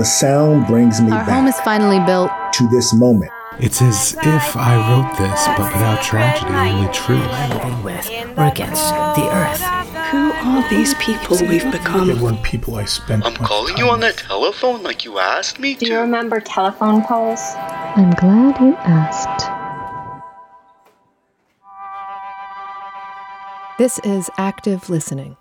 [0.00, 2.30] The sound brings me Our back home is finally built.
[2.54, 3.30] to this moment.
[3.58, 7.30] It's as if I wrote this, but without tragedy, only truth.
[7.52, 8.08] living with
[8.38, 9.60] or against the earth.
[10.10, 12.06] Who are these people we've become?
[12.06, 13.26] There weren't people I spent.
[13.26, 14.16] I'm much calling time you on the with.
[14.16, 15.80] telephone like you asked me to.
[15.80, 16.00] Do you to.
[16.00, 17.42] remember telephone poles?
[17.94, 19.50] I'm glad you asked.
[23.76, 25.36] This is Active Listening,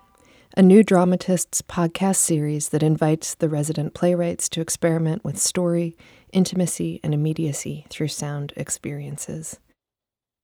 [0.58, 5.96] a new dramatist's podcast series that invites the resident playwrights to experiment with story,
[6.34, 9.60] intimacy, and immediacy through sound experiences.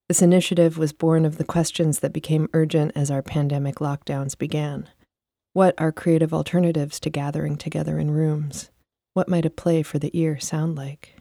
[0.07, 4.87] This initiative was born of the questions that became urgent as our pandemic lockdowns began.
[5.53, 8.69] What are creative alternatives to gathering together in rooms?
[9.15, 11.15] What might a play for the ear sound like?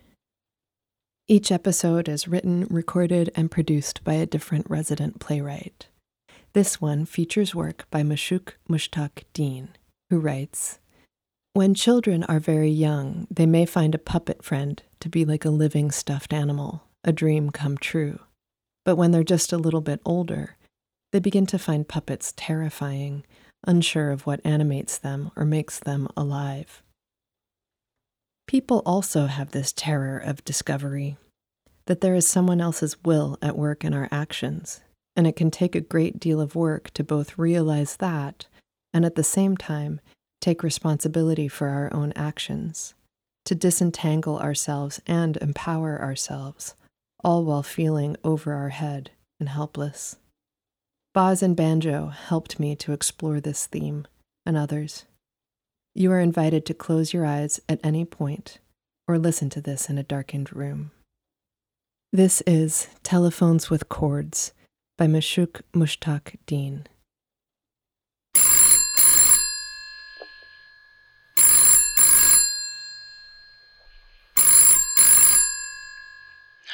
[1.26, 5.86] Each episode is written, recorded, and produced by a different resident playwright.
[6.54, 9.70] This one features work by Mashuq Mushtaq Deen,
[10.08, 10.78] who writes
[11.52, 15.50] When children are very young, they may find a puppet friend to be like a
[15.50, 18.20] living stuffed animal, a dream come true.
[18.84, 20.56] But when they're just a little bit older,
[21.10, 23.24] they begin to find puppets terrifying,
[23.66, 26.84] unsure of what animates them or makes them alive.
[28.46, 31.16] People also have this terror of discovery
[31.86, 34.82] that there is someone else's will at work in our actions,
[35.16, 38.46] and it can take a great deal of work to both realize that
[38.92, 40.00] and at the same time
[40.40, 42.94] take responsibility for our own actions,
[43.44, 46.74] to disentangle ourselves and empower ourselves,
[47.22, 50.16] all while feeling over our head and helpless.
[51.14, 54.06] Boz and Banjo helped me to explore this theme
[54.44, 55.04] and others.
[55.94, 58.58] You are invited to close your eyes at any point
[59.06, 60.90] or listen to this in a darkened room.
[62.12, 64.52] This is Telephones with Cords
[64.96, 66.86] by Mashuq Mushtaq Deen.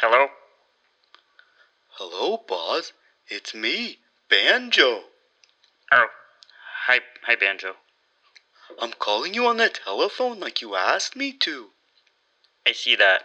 [0.00, 0.28] Hello?
[1.92, 2.92] Hello, Boz.
[3.28, 3.98] It's me,
[4.28, 5.04] Banjo.
[5.90, 6.06] Oh,
[6.86, 7.76] hi, hi, Banjo.
[8.80, 11.70] I'm calling you on the telephone like you asked me to.
[12.66, 13.24] I see that.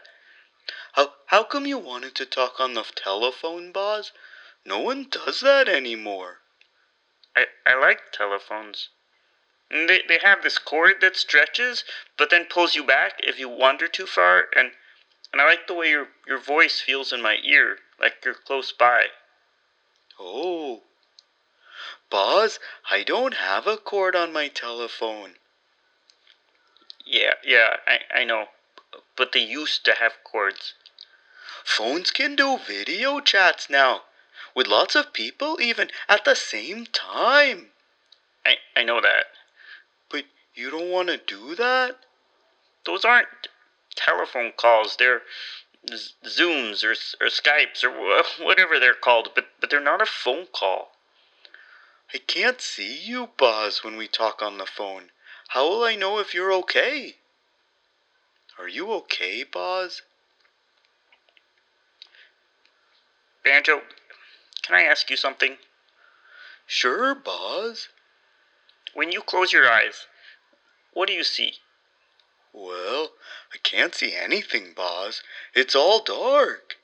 [0.94, 4.14] How how come you wanted to talk on the telephone, Boz?
[4.66, 6.40] No one does that anymore.
[7.36, 8.90] I, I like telephones.
[9.70, 11.84] They, they have this cord that stretches,
[12.18, 14.72] but then pulls you back if you wander too far, and,
[15.32, 18.72] and I like the way your, your voice feels in my ear, like you're close
[18.72, 19.08] by.
[20.20, 20.84] Oh.
[22.10, 22.60] Boz,
[22.90, 25.36] I don't have a cord on my telephone.
[27.06, 28.46] Yeah, yeah, I, I know.
[29.16, 30.74] But they used to have cords.
[31.64, 34.04] Phones can do video chats now,
[34.56, 37.68] with lots of people even at the same time.
[38.46, 39.26] I, I know that.
[40.10, 41.98] But you don't want to do that?
[42.86, 43.28] Those aren't
[43.96, 44.96] telephone calls.
[44.98, 45.22] They're
[45.90, 46.92] Z- Zooms or,
[47.24, 50.92] or Skypes or wha- whatever they're called, but, but they're not a phone call.
[52.14, 55.10] I can't see you, Boz, when we talk on the phone.
[55.50, 57.16] How will I know if you're okay?
[58.58, 60.02] Are you okay, Boz?
[63.44, 63.82] Banjo,
[64.66, 65.58] can I ask you something?
[66.66, 67.90] Sure, Boz.
[68.94, 70.08] When you close your eyes,
[70.94, 71.56] what do you see?
[72.52, 73.12] Well,
[73.54, 75.22] I can't see anything, Boz.
[75.54, 76.78] It's all dark.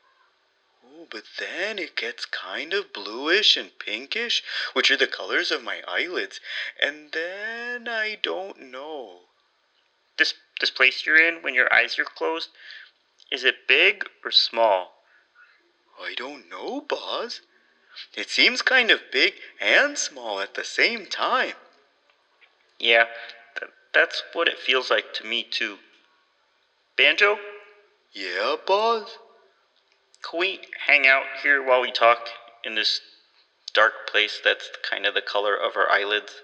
[0.86, 4.44] Oh, but then it gets kind of bluish and pinkish,
[4.74, 6.40] which are the colors of my eyelids.
[6.80, 9.22] And then I don't know.
[10.18, 12.50] This this place you're in when your eyes are closed,
[13.32, 15.04] is it big or small?
[16.00, 17.42] I don't know, Boz.
[18.16, 21.54] It seems kind of big and small at the same time.
[22.80, 23.06] Yeah,
[23.60, 25.78] th- that's what it feels like to me too.
[26.98, 27.40] Banjo,
[28.14, 29.18] Yeah, Boz?
[30.22, 32.30] can we hang out here while we talk
[32.64, 33.02] in this
[33.74, 36.42] dark place that's kind of the color of our eyelids?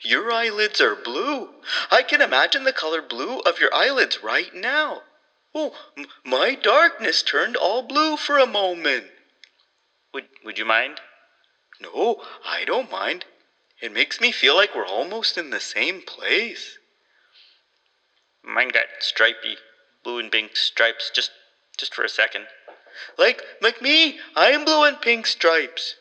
[0.00, 1.54] Your eyelids are blue.
[1.90, 5.02] I can imagine the color blue of your eyelids right now.
[5.54, 9.06] Oh, m- my darkness turned all blue for a moment.
[10.14, 11.00] Would would you mind?
[11.80, 13.24] No, I don't mind.
[13.80, 16.78] It makes me feel like we're almost in the same place.
[18.44, 19.56] Mine got stripy,
[20.04, 21.32] blue and pink stripes just
[21.76, 22.46] just for a second.
[23.18, 25.96] Like like me, I'm blue and pink stripes.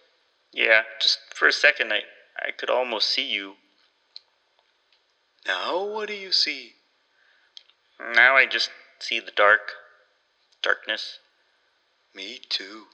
[0.52, 2.04] Yeah, just for a second I
[2.38, 3.56] I could almost see you.
[5.48, 6.76] Now what do you see?
[8.00, 8.70] Now I just
[9.00, 9.74] see the dark
[10.62, 11.18] darkness.
[12.14, 12.86] Me too.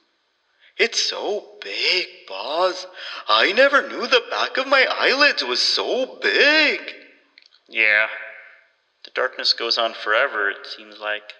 [0.80, 2.86] It's so big, Boz.
[3.28, 6.80] I never knew the back of my eyelids was so big.
[7.68, 8.06] Yeah.
[9.04, 11.34] The darkness goes on forever, it seems like.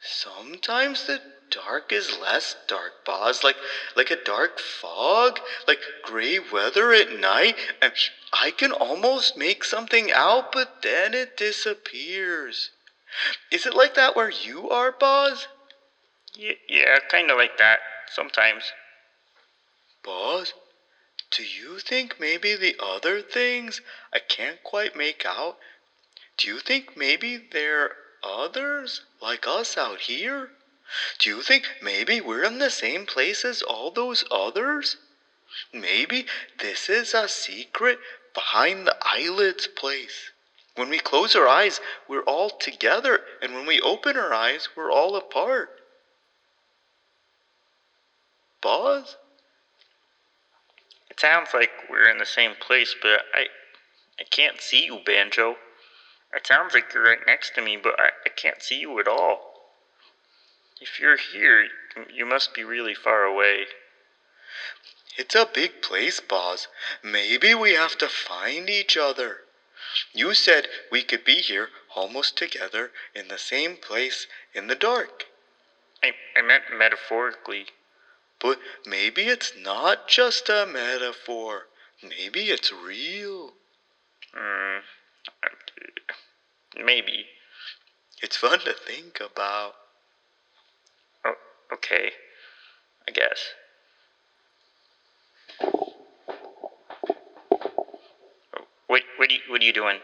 [0.00, 3.56] Sometimes the dark is less dark, Boz, Like
[3.94, 5.38] like a dark fog,
[5.68, 7.92] like gray weather at night, and
[8.32, 12.70] I can almost make something out, but then it disappears.
[13.52, 15.46] Is it like that where you are, Boz?
[16.38, 18.72] Y- yeah, kind of like that, sometimes.
[20.02, 20.54] Boz,
[21.30, 23.80] do you think maybe the other things
[24.12, 25.58] I can't quite make out?
[26.36, 30.50] Do you think maybe they're others like us out here?
[31.18, 34.96] Do you think maybe we're in the same place as all those others?
[35.72, 36.26] Maybe
[36.58, 37.98] this is a secret
[38.34, 40.30] behind the eyelids place.
[40.74, 44.90] When we close our eyes, we're all together, and when we open our eyes, we're
[44.90, 45.80] all apart.
[48.64, 49.18] Boz?
[51.10, 53.48] It sounds like we're in the same place, but I,
[54.18, 55.56] I can't see you, Banjo.
[56.34, 59.06] It sounds like you're right next to me, but I, I can't see you at
[59.06, 59.52] all.
[60.80, 61.68] If you're here,
[62.12, 63.66] you must be really far away.
[65.16, 66.66] It's a big place, Boz.
[67.02, 69.40] Maybe we have to find each other.
[70.14, 75.26] You said we could be here almost together in the same place in the dark.
[76.02, 77.66] I, I meant metaphorically.
[78.44, 81.62] But maybe it's not just a metaphor.
[82.02, 83.54] Maybe it's real.
[84.34, 84.80] Hmm.
[86.84, 87.24] Maybe.
[88.22, 89.72] It's fun to think about.
[91.24, 91.36] Oh,
[91.72, 92.10] okay.
[93.08, 93.54] I guess.
[98.86, 100.00] What, what, are you, what are you doing?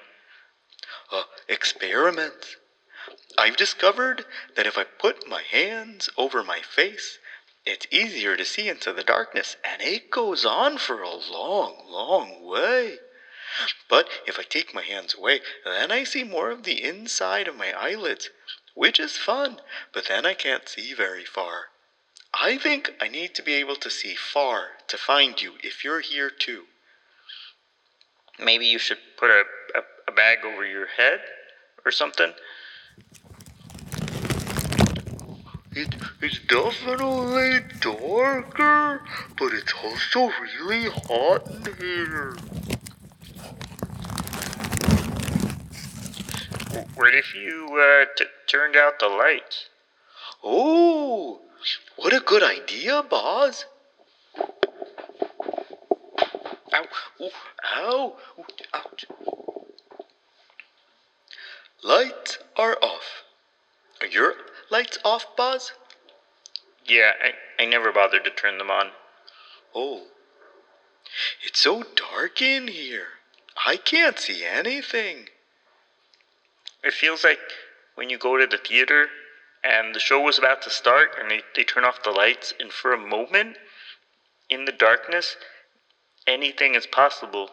[1.13, 2.57] Uh, experiments.
[3.37, 4.25] I've discovered
[4.57, 7.19] that if I put my hands over my face,
[7.71, 12.45] it's easier to see into the darkness, and it goes on for a long, long
[12.45, 12.99] way.
[13.89, 17.57] But if I take my hands away, then I see more of the inside of
[17.57, 18.31] my eyelids,
[18.75, 19.61] which is fun,
[19.93, 21.67] but then I can't see very far.
[22.35, 26.01] I think I need to be able to see far to find you if you're
[26.01, 26.65] here too.
[28.39, 29.45] Maybe you should put a,
[29.75, 31.21] a, a bag over your head
[31.85, 32.33] or something.
[35.73, 39.03] It, it's definitely darker,
[39.39, 42.35] but it's also really hot in here.
[46.97, 49.69] What if you uh, t- turned out the lights?
[50.43, 51.41] Oh,
[51.97, 53.65] what a good idea, Boz.
[56.73, 56.87] Ow,
[57.77, 58.17] ow,
[58.75, 59.05] ouch.
[61.85, 63.23] Lights are off.
[64.01, 64.35] Are your
[64.71, 65.73] lights off, Boz?
[66.87, 68.91] Yeah, I, I never bothered to turn them on.
[69.75, 70.07] Oh,
[71.45, 73.07] it's so dark in here.
[73.67, 75.29] I can't see anything.
[76.83, 77.39] It feels like
[77.95, 79.09] when you go to the theater
[79.63, 82.73] and the show was about to start and they, they turn off the lights, and
[82.73, 83.59] for a moment,
[84.49, 85.37] in the darkness,
[86.27, 87.51] anything is possible.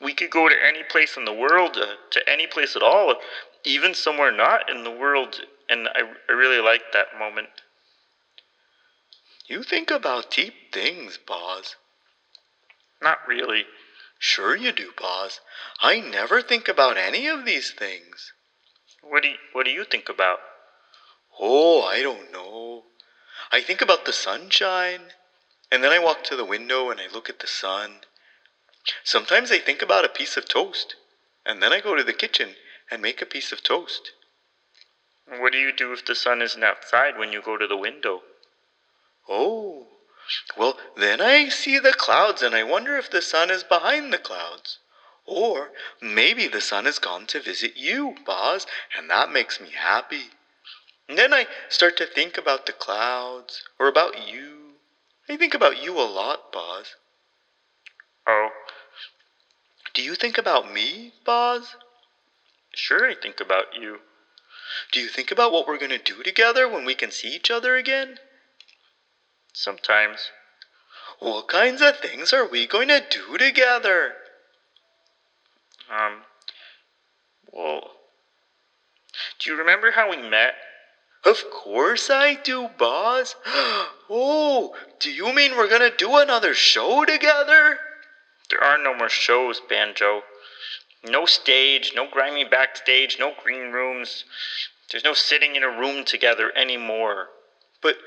[0.00, 3.16] We could go to any place in the world, uh, to any place at all,
[3.64, 7.62] even somewhere not in the world, and I, I really like that moment.
[9.46, 11.76] You think about deep things, Boz.
[13.00, 13.64] Not really.
[14.18, 15.40] Sure you do, Boz.
[15.80, 18.32] I never think about any of these things.
[19.02, 20.40] What do you, what do you think about?
[21.40, 22.84] Oh, I don't know.
[23.52, 25.12] I think about the sunshine,
[25.70, 28.00] and then I walk to the window and I look at the sun.
[29.04, 30.96] Sometimes I think about a piece of toast,
[31.46, 32.56] and then I go to the kitchen
[32.90, 34.12] and make a piece of toast.
[35.36, 38.22] What do you do if the sun isn't outside when you go to the window?
[39.28, 39.86] Oh,
[40.56, 44.18] well, then I see the clouds and I wonder if the sun is behind the
[44.18, 44.78] clouds.
[45.26, 48.66] Or maybe the sun has gone to visit you, Boz,
[48.96, 50.30] and that makes me happy.
[51.08, 54.76] And then I start to think about the clouds or about you.
[55.28, 56.96] I think about you a lot, Boz.
[58.26, 58.50] Oh,
[59.92, 61.76] Do you think about me, Boz?
[62.74, 64.00] sure, I think about you.
[64.92, 67.50] Do you think about what we're going to do together when we can see each
[67.50, 68.18] other again?
[69.52, 70.30] Sometimes.
[71.18, 74.14] What kinds of things are we going to do together?
[75.90, 76.22] Um,
[77.52, 77.92] well,
[79.38, 80.54] do you remember how we met?
[81.24, 83.34] Of course I do, Boz.
[84.10, 87.78] Oh, do you mean we're gonna do another show together?
[88.48, 90.22] There are no more shows, Banjo.
[91.04, 94.24] No stage, no grimy backstage, no green rooms.
[94.90, 97.28] There's no sitting in a room together anymore.
[97.80, 97.98] But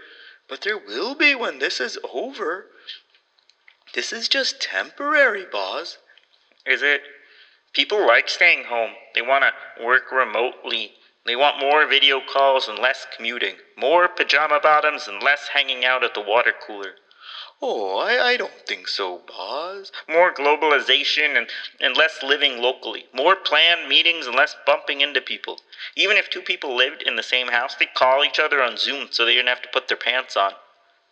[0.48, 2.67] but there will be when this is over.
[3.93, 5.98] This is just temporary, Boz.
[6.65, 7.03] Is it?
[7.74, 8.91] People like staying home.
[9.15, 10.93] They want to work remotely.
[11.25, 16.03] They want more video calls and less commuting, more pajama bottoms and less hanging out
[16.03, 16.95] at the water cooler.
[17.63, 19.91] Oh, I, I don't think so, Boz.
[20.09, 21.47] More globalization and,
[21.79, 23.05] and less living locally.
[23.13, 25.59] More planned meetings and less bumping into people.
[25.95, 29.09] Even if two people lived in the same house, they'd call each other on Zoom
[29.11, 30.53] so they didn't have to put their pants on.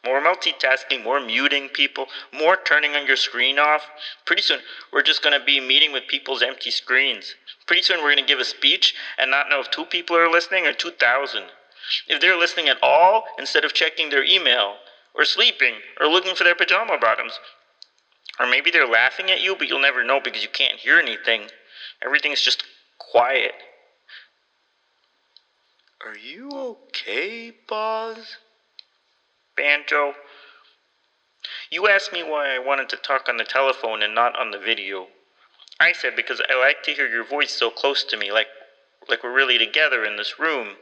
[0.04, 3.86] More multitasking, more muting people, more turning on your screen off.
[4.26, 7.36] Pretty soon, we're just going to be meeting with people's empty screens.
[7.68, 10.32] Pretty soon, we're going to give a speech and not know if two people are
[10.32, 11.44] listening or 2,000.
[12.08, 14.78] If they're listening at all, instead of checking their email,
[15.16, 17.40] or sleeping, or looking for their pajama bottoms.
[18.40, 21.44] Or maybe they're laughing at you, but you'll never know because you can't hear anything.
[22.04, 22.64] Everything's just
[22.98, 23.54] quiet.
[26.06, 28.38] Are you okay, Boz?
[29.58, 30.14] Banjo,
[31.70, 34.60] you asked me why I wanted to talk on the telephone and not on the
[34.60, 35.08] video.
[35.80, 38.48] I said because I like to hear your voice so close to me, like
[39.10, 40.76] like we're really together in this room.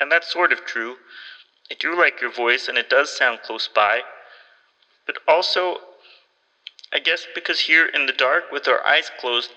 [0.00, 0.96] And that's sort of true.
[1.74, 4.02] I do like your voice, and it does sound close by.
[5.06, 5.78] But also,
[6.92, 9.50] I guess because here in the dark with our eyes closed,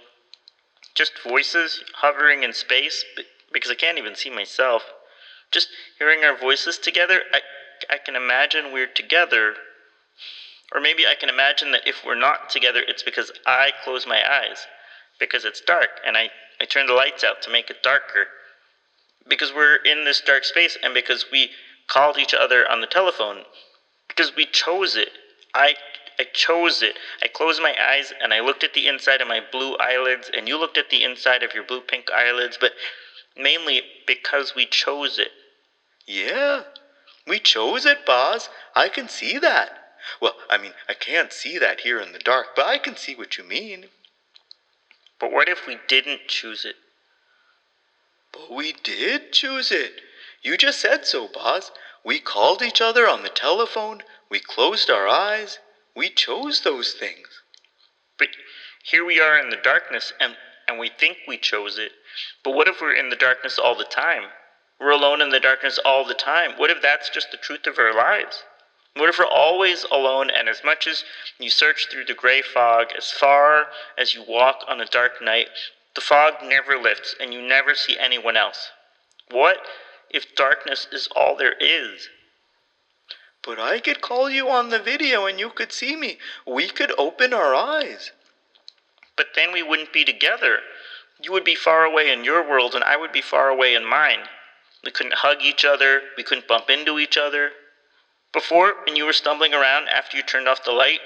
[0.95, 3.05] just voices hovering in space,
[3.53, 4.83] because I can't even see myself,
[5.51, 5.67] just
[6.00, 7.41] hearing our voices together, I,
[7.88, 9.53] I can imagine we're together.
[10.74, 14.24] Or maybe I can imagine that if we're not together, it's because I close my
[14.27, 14.65] eyes,
[15.19, 18.25] because it's dark, and I, I turn the lights out to make it darker.
[19.29, 21.51] Because we're in this dark space, and because we
[21.88, 23.44] called each other on the telephone
[24.08, 25.10] because we chose it.
[25.53, 25.75] I
[26.20, 26.98] I chose it.
[27.22, 30.48] I closed my eyes and I looked at the inside of my blue eyelids and
[30.48, 32.74] you looked at the inside of your blue pink eyelids, but
[33.38, 35.29] mainly because we chose it.
[36.08, 36.63] Yeah.
[37.27, 38.50] We chose it, Boz.
[38.75, 39.77] I can see that.
[40.22, 43.13] Well, I mean, I can't see that here in the dark, but I can see
[43.13, 43.88] what you mean.
[45.20, 46.75] But what if we didn't choose it?
[48.32, 50.01] But we did choose it.
[50.47, 51.73] You just said so, Boz.
[52.05, 54.01] We called each other on the telephone.
[54.29, 55.59] We closed our eyes.
[55.93, 57.27] We chose those things.
[58.17, 58.29] But
[58.81, 61.91] here we are in the darkness, and, and we think we chose it.
[62.45, 64.29] But what if we're in the darkness all the time?
[64.79, 66.53] We're alone in the darkness all the time.
[66.55, 68.45] What if that's just the truth of our lives?
[68.95, 71.03] What if we're always alone, and as much as
[71.39, 75.49] you search through the gray fog, as far as you walk on a dark night,
[75.93, 78.69] the fog never lifts, and you never see anyone else?
[79.29, 79.57] What
[80.09, 82.09] if darkness is all there is?
[83.43, 86.17] But I could call you on the video and you could see me.
[86.45, 88.11] We could open our eyes.
[89.15, 90.59] But then we wouldn't be together.
[91.21, 93.85] You would be far away in your world and I would be far away in
[93.85, 94.27] mine.
[94.83, 97.51] We couldn't hug each other, we couldn't bump into each other.
[98.33, 100.99] Before, when you were stumbling around after you turned off the light,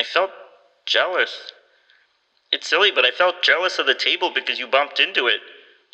[0.00, 0.30] I felt
[0.86, 1.52] jealous.
[2.52, 5.40] It's silly, but I felt jealous of the table because you bumped into it.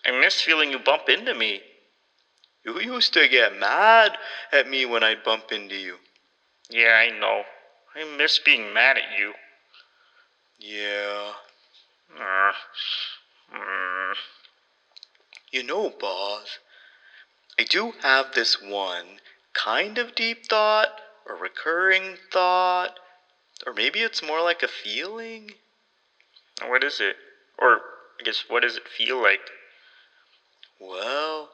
[0.05, 1.63] I miss feeling you bump into me.
[2.65, 4.19] You used to get mad
[4.53, 5.97] at me when I'd bump into you.
[6.71, 7.43] Yeah, I know.
[7.95, 9.35] I miss being mad at you.
[10.59, 11.33] Yeah.
[12.19, 12.53] Uh.
[15.53, 16.59] You know, Boz,
[17.59, 19.21] I do have this one
[19.53, 22.99] kind of deep thought, or recurring thought,
[23.67, 25.51] or maybe it's more like a feeling.
[26.67, 27.17] What is it?
[27.59, 27.81] Or,
[28.19, 29.51] I guess, what does it feel like?
[30.81, 31.51] Well,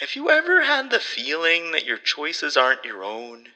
[0.00, 3.48] have you ever had the feeling that your choices aren't your own?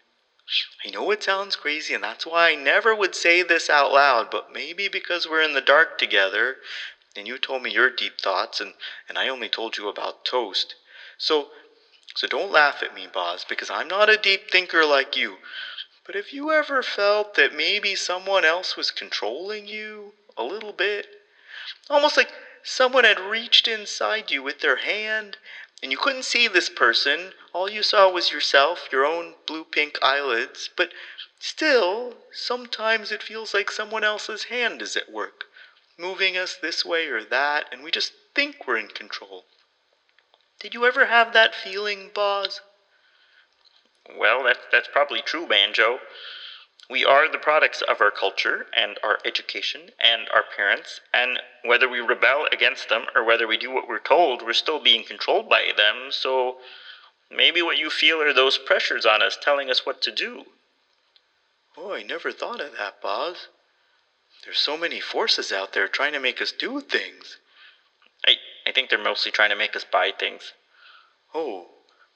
[0.84, 4.30] I know it sounds crazy, and that's why I never would say this out loud,
[4.30, 6.56] but maybe because we're in the dark together,
[7.16, 8.74] and you told me your deep thoughts, and,
[9.08, 10.74] and I only told you about toast.
[11.16, 11.50] So,
[12.16, 15.38] so don't laugh at me, Boz, because I'm not a deep thinker like you.
[16.04, 21.06] But have you ever felt that maybe someone else was controlling you a little bit?
[21.88, 22.32] Almost like
[22.64, 25.36] someone had reached inside you with their hand
[25.82, 27.32] and you couldn't see this person.
[27.52, 30.70] All you saw was yourself, your own blue pink eyelids.
[30.76, 30.92] But
[31.38, 35.46] still, sometimes it feels like someone else's hand is at work,
[35.98, 39.44] moving us this way or that, and we just think we're in control.
[40.60, 42.60] Did you ever have that feeling, Boz?
[44.16, 45.98] Well, that, that's probably true, Banjo.
[46.92, 51.88] We are the products of our culture and our education and our parents, and whether
[51.88, 55.48] we rebel against them or whether we do what we're told, we're still being controlled
[55.48, 56.58] by them, so
[57.30, 60.44] maybe what you feel are those pressures on us telling us what to do.
[61.78, 63.48] Oh, I never thought of that, Boz.
[64.44, 67.38] There's so many forces out there trying to make us do things.
[68.26, 70.52] I, I think they're mostly trying to make us buy things.
[71.34, 71.68] Oh,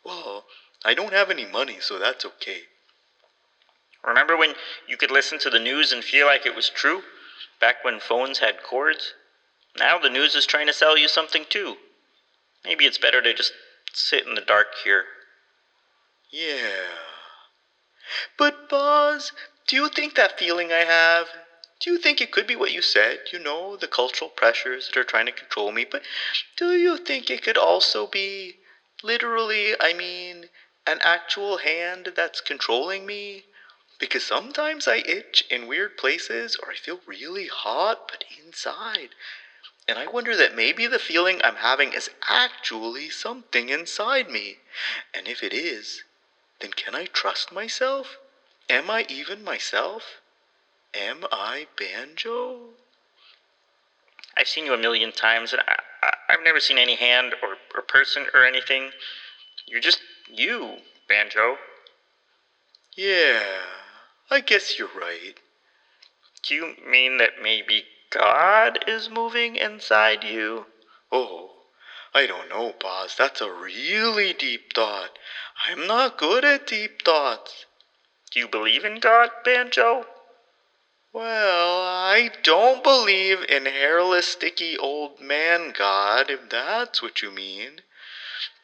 [0.04, 0.44] well,
[0.84, 2.64] I don't have any money, so that's okay.
[4.06, 4.54] Remember when
[4.86, 7.02] you could listen to the news and feel like it was true?
[7.60, 9.14] Back when phones had cords?
[9.78, 11.76] now the news is trying to sell you something too.
[12.64, 13.52] Maybe it's better to just
[13.92, 15.04] sit in the dark here.
[16.30, 16.86] Yeah.
[18.38, 19.32] But, Boz,
[19.66, 21.28] do you think that feeling I have,
[21.80, 23.20] do you think it could be what you said?
[23.32, 25.84] You know, the cultural pressures that are trying to control me.
[25.84, 26.02] But
[26.56, 28.56] do you think it could also be,
[29.02, 30.48] literally, I mean,
[30.86, 33.44] an actual hand that's controlling me?
[33.98, 39.10] Because sometimes I itch in weird places or I feel really hot, but inside.
[39.88, 44.56] And I wonder that maybe the feeling I'm having is actually something inside me.
[45.14, 46.02] And if it is,
[46.60, 48.18] then can I trust myself?
[48.68, 50.20] Am I even myself?
[50.92, 52.70] Am I Banjo?
[54.36, 57.56] I've seen you a million times, and I, I, I've never seen any hand or,
[57.74, 58.90] or person or anything.
[59.66, 60.00] You're just
[60.30, 61.56] you, Banjo.
[62.96, 63.42] Yeah,
[64.28, 65.34] I guess you're right.
[66.42, 70.66] Do you mean that maybe God is moving inside you?
[71.12, 71.50] Oh,
[72.12, 73.14] I don't know, Boz.
[73.16, 75.18] That's a really deep thought.
[75.68, 77.66] I'm not good at deep thoughts.
[78.30, 80.06] Do you believe in God, Banjo?
[81.12, 87.80] Well, I don't believe in hairless, sticky old man God, if that's what you mean.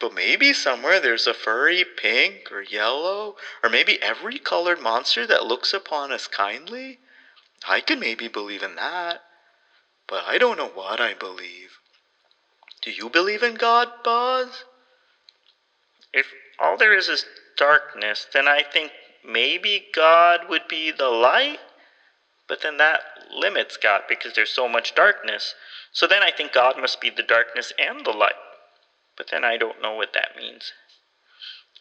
[0.03, 5.47] But maybe somewhere there's a furry pink or yellow, or maybe every colored monster that
[5.47, 6.99] looks upon us kindly.
[7.69, 9.23] I could maybe believe in that.
[10.09, 11.79] But I don't know what I believe.
[12.83, 14.65] Do you believe in God, Boz?
[16.13, 16.27] If
[16.59, 17.25] all there is is
[17.57, 18.91] darkness, then I think
[19.25, 21.61] maybe God would be the light?
[22.49, 25.55] But then that limits God because there's so much darkness.
[25.93, 28.33] So then I think God must be the darkness and the light.
[29.17, 30.73] But then I don't know what that means.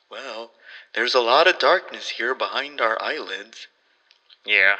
[0.10, 0.52] Well,
[0.94, 3.68] there's a lot of darkness here behind our eyelids.
[4.46, 4.76] Yeah.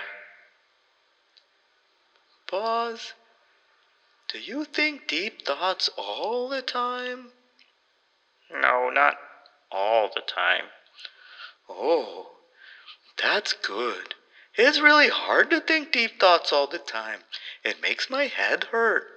[2.50, 3.14] Boz.
[4.28, 7.32] do you think deep thoughts all the time?
[8.52, 9.16] No, not
[9.72, 10.66] all the time.
[11.70, 12.32] Oh,
[13.22, 14.16] that's good.
[14.56, 17.22] It's really hard to think deep thoughts all the time.
[17.64, 19.08] It makes my head hurt.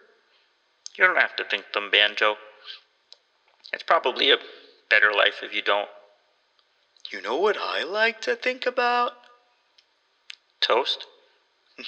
[0.97, 2.37] You don't have to think them, Banjo.
[3.75, 4.39] It's probably a
[4.89, 5.89] better life if you don't.
[7.11, 9.11] You know what I like to think about?
[10.61, 11.07] Toast?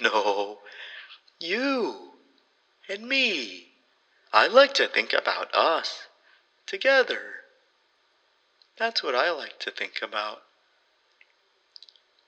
[0.01, 0.59] No,
[1.39, 2.15] you
[2.89, 3.69] and me.
[4.33, 6.09] I like to think about us
[6.67, 7.21] together.
[8.77, 10.43] That's what I like to think about.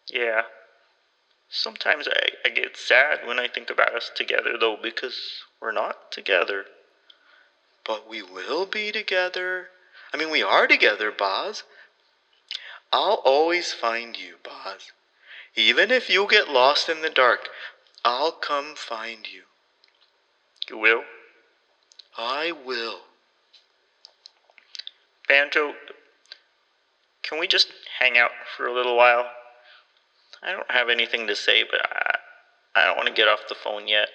[0.08, 0.42] Yeah.
[1.48, 5.18] Sometimes I, I get sad when I think about us together, though, because
[5.60, 6.64] we're not together.
[7.88, 9.68] But we will be together.
[10.12, 11.62] I mean, we are together, Boz.
[12.92, 14.92] I'll always find you, Boz.
[15.56, 17.48] Even if you get lost in the dark,
[18.04, 19.42] I'll come find you.
[20.68, 21.02] You will?
[22.16, 23.00] I will.
[25.26, 25.72] Banjo,
[27.22, 29.24] can we just hang out for a little while?
[30.42, 32.18] I don't have anything to say, but I,
[32.76, 34.08] I don't want to get off the phone yet.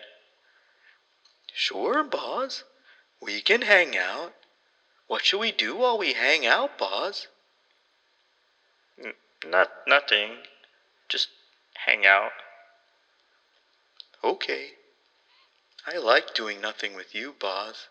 [1.53, 2.63] Sure, Boz.
[3.23, 4.33] We can hang out.
[5.07, 7.27] What should we do while we hang out, Boz?
[9.01, 9.13] N-
[9.45, 10.39] not nothing.
[11.07, 11.29] Just
[11.85, 12.31] hang out.
[14.23, 14.71] Okay.
[15.87, 17.87] I like doing nothing with you, Boz.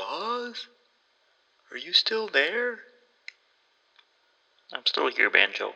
[0.00, 0.66] Boz?
[1.70, 2.78] Are you still there?
[4.72, 5.74] I'm still here, Banjo.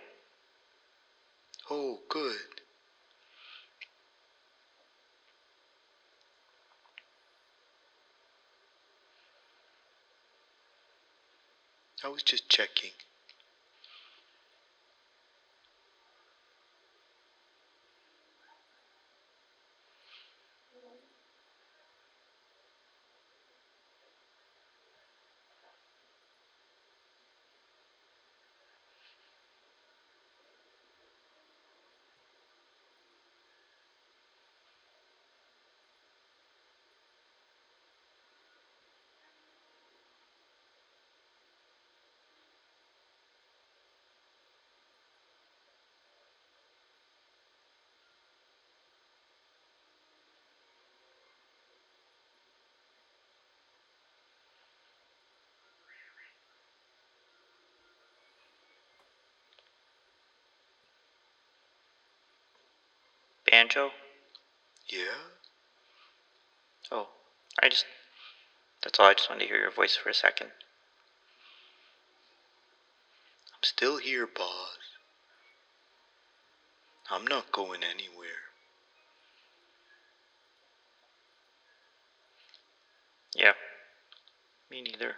[1.70, 2.32] Oh, good.
[12.02, 12.92] I was just checking.
[63.54, 63.92] Banjo?
[64.88, 64.98] Yeah?
[66.90, 67.06] Oh,
[67.62, 67.84] I just.
[68.82, 69.06] That's all.
[69.06, 70.48] I just wanted to hear your voice for a second.
[73.54, 74.78] I'm still here, Boz.
[77.08, 78.42] I'm not going anywhere.
[83.36, 83.52] Yeah.
[84.68, 85.14] Me neither.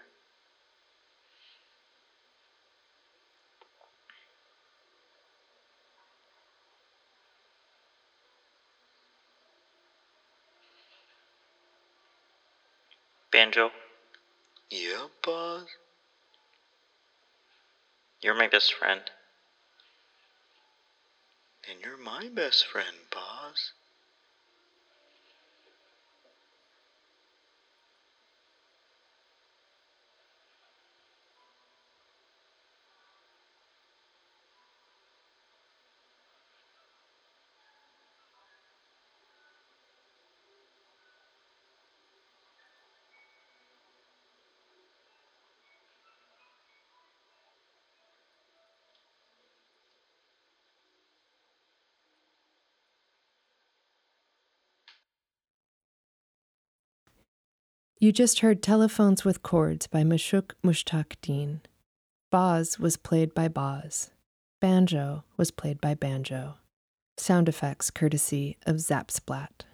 [13.37, 13.71] Banjo,
[14.71, 15.67] Yeah, Boz?
[18.23, 19.03] you're my best friend.
[21.69, 23.73] And you're my best friend, Boz.
[58.07, 61.63] You just heard Telephones with Cords by Mashuq Mushtaq Deen.
[62.31, 64.11] Boz was played by Boz.
[64.61, 66.55] Banjo was played by Banjo.
[67.17, 69.65] Sound effects courtesy of Zapsplat.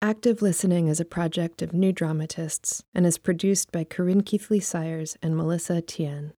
[0.00, 5.18] Active Listening is a project of New Dramatists and is produced by Corinne Keithley Sires
[5.22, 6.32] and Melissa Tien.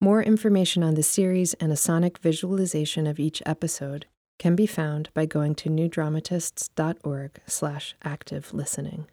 [0.00, 4.06] More information on the series and a sonic visualization of each episode
[4.38, 9.08] can be found by going to newdramatists.org slash active listening.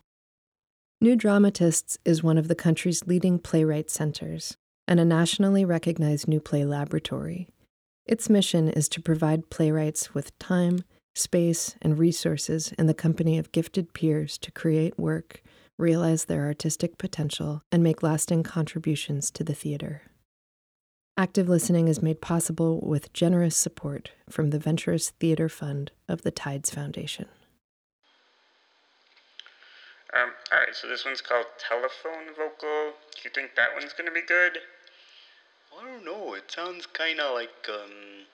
[1.01, 6.41] New Dramatists is one of the country's leading playwright centers and a nationally recognized new
[6.41, 7.47] play laboratory.
[8.05, 10.83] Its mission is to provide playwrights with time,
[11.15, 15.41] space, and resources in the company of gifted peers to create work,
[15.77, 20.01] realize their artistic potential, and make lasting contributions to the theater.
[21.15, 26.31] Active listening is made possible with generous support from the Venturous Theater Fund of the
[26.31, 27.27] Tides Foundation.
[30.11, 32.93] Um, alright, so this one's called Telephone Vocal.
[33.13, 34.57] Do you think that one's gonna be good?
[35.77, 36.33] I don't know.
[36.33, 38.25] It sounds kind of like, um,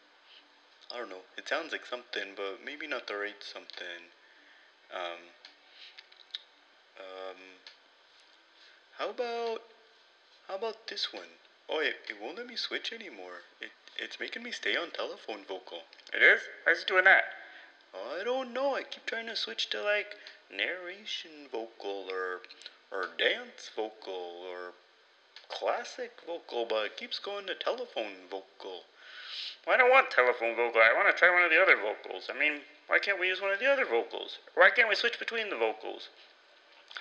[0.93, 1.27] I don't know.
[1.37, 4.07] It sounds like something, but maybe not the right something.
[4.93, 5.19] Um,
[6.97, 7.41] um,
[8.97, 9.61] how about,
[10.47, 11.35] how about this one?
[11.69, 13.43] Oh, it, it won't let me switch anymore.
[13.59, 15.79] It, it's making me stay on telephone vocal.
[16.13, 16.39] It is?
[16.65, 17.23] How's it doing that?
[18.17, 18.75] I don't know.
[18.75, 20.17] I keep trying to switch to like
[20.51, 22.41] narration vocal or
[22.91, 24.73] or dance vocal or
[25.49, 28.83] classic vocal, but it keeps going to telephone vocal.
[29.65, 30.81] Well, I don't want telephone vocal.
[30.81, 32.29] I want to try one of the other vocals.
[32.29, 34.39] I mean, why can't we use one of the other vocals?
[34.53, 36.09] Why can't we switch between the vocals?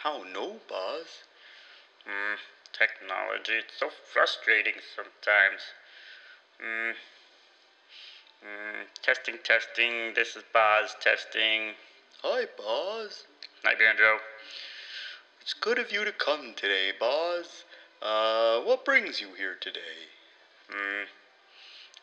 [0.03, 1.25] How no, Boz?
[2.07, 2.37] Hmm,
[2.73, 3.55] technology.
[3.65, 5.63] It's so frustrating sometimes.
[6.61, 6.93] Hmm.
[8.45, 8.83] Hmm.
[9.01, 10.13] Testing, testing.
[10.15, 11.73] This is Boz testing.
[12.23, 13.25] Hi, Boz.
[13.65, 14.19] Hi, Banjo.
[15.41, 17.65] It's good of you to come today, Boz.
[18.03, 20.13] Uh, what brings you here today?
[20.69, 21.05] Hmm.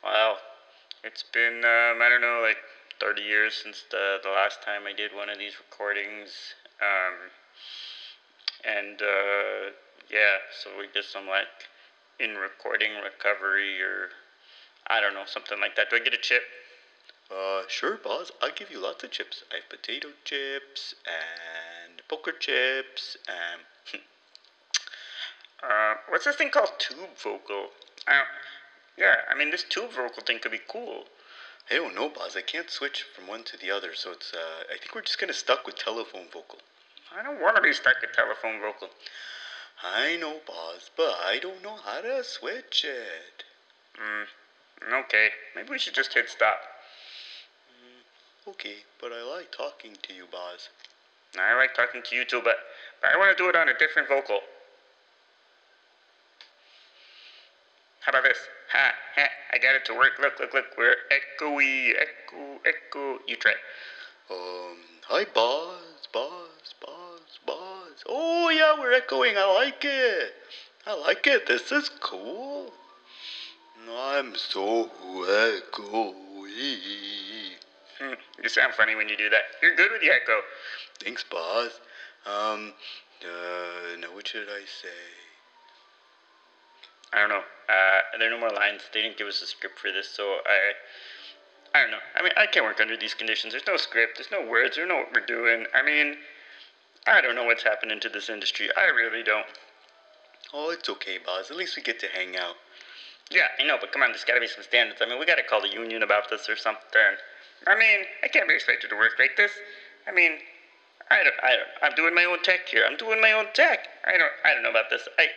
[0.04, 0.38] Well,
[1.04, 2.58] it's been um, I don't know, like
[3.00, 6.56] 30 years since the the last time I did one of these recordings.
[6.82, 7.30] Um.
[8.64, 9.74] And uh,
[10.10, 11.70] yeah, so we did some like
[12.20, 14.10] in recording recovery or
[14.92, 15.90] I don't know, something like that.
[15.90, 16.44] Do I get a chip?
[17.32, 18.30] Uh, sure, Boz.
[18.42, 19.46] I'll give you lots of chips.
[19.50, 24.02] I have potato chips and poker chips and.
[25.64, 27.68] Uh, what's this thing called tube vocal?
[28.08, 28.24] I
[28.98, 31.04] yeah, I mean this tube vocal thing could be cool.
[31.70, 32.36] I don't know, Boz.
[32.36, 34.34] I can't switch from one to the other, so it's.
[34.34, 36.58] Uh, I think we're just kind of stuck with telephone vocal.
[37.16, 38.90] I don't want to be stuck with telephone vocal.
[39.84, 43.44] I know, Boz, but I don't know how to switch it.
[43.96, 44.24] Hmm.
[44.90, 46.60] Okay, maybe we should just hit stop.
[48.48, 50.70] Okay, but I like talking to you, Boz.
[51.40, 52.56] I like talking to you too, but,
[53.02, 54.40] but I want to do it on a different vocal.
[58.02, 58.40] How about this?
[58.74, 60.14] Ha, ha, I got it to work.
[60.20, 60.66] Look, look, look.
[60.76, 63.20] We're echoey, echo, echo.
[63.28, 63.54] You try.
[64.32, 68.04] Um, hi, Boz, Boz, Boz, Boz.
[68.10, 69.38] Oh, yeah, we're echoing.
[69.38, 70.34] I like it.
[70.88, 71.46] I like it.
[71.46, 72.74] This is cool.
[73.90, 76.16] I'm so echoey.
[78.00, 78.14] Hmm,
[78.44, 79.42] you sound funny when you do that.
[79.62, 80.42] You're good with the echo.
[81.04, 81.80] Thanks, Boz.
[82.26, 82.74] Um,
[83.24, 84.90] uh, now what should I say?
[87.14, 87.44] I don't know.
[87.68, 88.82] Uh, there are no more lines.
[88.94, 92.04] They didn't give us a script for this, so I, I don't know.
[92.16, 93.54] I mean, I can't work under these conditions.
[93.54, 95.66] There's no script, there's no words, there's no what we're doing.
[95.76, 96.18] I mean,
[97.08, 98.70] I don't know what's happening to this industry.
[98.78, 99.46] I really don't.
[100.54, 101.52] Oh, it's okay, Boz.
[101.52, 102.56] At least we get to hang out.
[103.32, 105.02] Yeah, I know, but come on, there's gotta be some standards.
[105.02, 106.84] I mean, we gotta call the union about this or something.
[107.66, 109.52] I mean, I can't be expected to work like this.
[110.08, 110.34] I mean,
[111.10, 112.86] I don't, I don't, I'm doing my own tech here.
[112.90, 113.88] I'm doing my own tech.
[114.06, 115.08] I don't, I don't know about this.
[115.18, 115.28] I,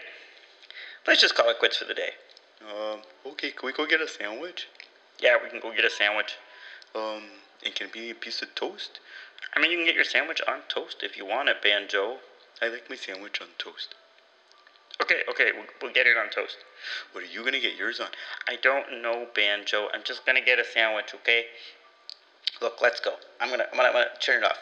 [1.07, 2.11] let's just call it quits for the day.
[2.62, 4.68] Um, okay, can we go get a sandwich?
[5.20, 6.37] Yeah, we can go get a sandwich.
[6.94, 7.22] Um,
[7.64, 8.98] and can it be a piece of toast?
[9.54, 12.18] I mean, you can get your sandwich on toast if you want it, Banjo.
[12.61, 13.94] I like my sandwich on toast.
[15.02, 16.57] Okay, okay, we'll, we'll get it on toast.
[17.12, 18.09] What are you gonna get yours on?
[18.48, 19.88] I don't know, Banjo.
[19.92, 21.46] I'm just gonna get a sandwich, okay?
[22.62, 23.14] Look, let's go.
[23.40, 24.59] I'm gonna, I'm gonna, I'm gonna turn it off.